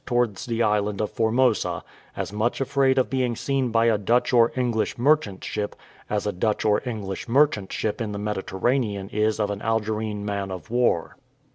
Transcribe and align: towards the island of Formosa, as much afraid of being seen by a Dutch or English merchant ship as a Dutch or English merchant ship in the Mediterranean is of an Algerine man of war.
towards 0.07 0.47
the 0.47 0.63
island 0.63 0.99
of 0.99 1.11
Formosa, 1.11 1.83
as 2.17 2.33
much 2.33 2.59
afraid 2.59 2.97
of 2.97 3.07
being 3.07 3.35
seen 3.35 3.69
by 3.69 3.85
a 3.85 3.99
Dutch 3.99 4.33
or 4.33 4.51
English 4.55 4.97
merchant 4.97 5.43
ship 5.43 5.75
as 6.09 6.25
a 6.25 6.31
Dutch 6.31 6.65
or 6.65 6.81
English 6.89 7.27
merchant 7.29 7.71
ship 7.71 8.01
in 8.01 8.11
the 8.11 8.17
Mediterranean 8.17 9.09
is 9.09 9.39
of 9.39 9.51
an 9.51 9.61
Algerine 9.61 10.25
man 10.25 10.49
of 10.49 10.71
war. 10.71 11.17